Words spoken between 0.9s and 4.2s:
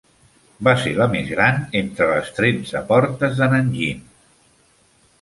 la més gran entre les tretze portes de Nanjing.